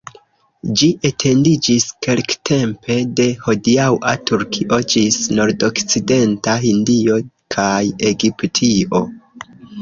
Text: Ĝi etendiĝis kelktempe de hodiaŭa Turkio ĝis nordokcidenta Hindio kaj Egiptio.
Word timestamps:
Ĝi 0.79 0.87
etendiĝis 1.07 1.83
kelktempe 2.05 2.97
de 3.19 3.27
hodiaŭa 3.43 4.13
Turkio 4.31 4.79
ĝis 4.95 5.19
nordokcidenta 5.41 6.57
Hindio 6.65 7.21
kaj 7.57 7.85
Egiptio. 8.11 9.05